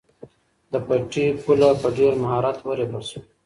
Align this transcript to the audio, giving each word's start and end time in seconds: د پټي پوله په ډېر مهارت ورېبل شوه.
د 0.71 0.73
پټي 0.85 1.25
پوله 1.43 1.69
په 1.81 1.87
ډېر 1.97 2.13
مهارت 2.23 2.57
ورېبل 2.67 3.03
شوه. 3.09 3.21